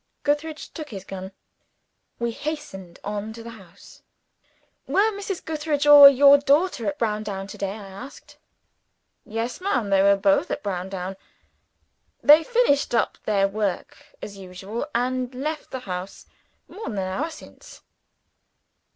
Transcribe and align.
Gootheridge 0.23 0.73
took 0.73 0.89
his 0.89 1.03
gun. 1.03 1.31
We 2.17 2.31
hastened 2.31 2.97
on 3.03 3.33
to 3.33 3.43
the 3.43 3.51
house. 3.51 4.01
"Were 4.87 5.11
Mrs. 5.11 5.45
Gootheridge 5.45 5.85
or 5.85 6.09
your 6.09 6.39
daughter 6.39 6.87
at 6.87 6.97
Browndown 6.97 7.45
today?" 7.45 7.73
I 7.73 7.87
asked. 7.87 8.39
"Yes, 9.25 9.61
ma'am 9.61 9.91
they 9.91 10.01
were 10.01 10.15
both 10.17 10.49
at 10.49 10.63
Browndown. 10.63 11.17
They 12.23 12.43
finished 12.43 12.95
up 12.95 13.19
their 13.25 13.47
work 13.47 13.95
as 14.23 14.37
usual 14.39 14.87
and 14.95 15.35
left 15.35 15.69
the 15.69 15.81
house 15.81 16.25
more 16.67 16.85
than 16.89 16.93
an 16.97 17.07
hour 17.07 17.29
since." 17.29 17.83